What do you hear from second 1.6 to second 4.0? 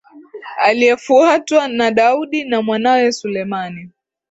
na Daudi na mwanae Suleimani